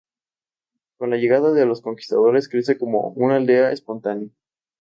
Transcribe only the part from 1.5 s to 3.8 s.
de los conquistadores crece como una aldea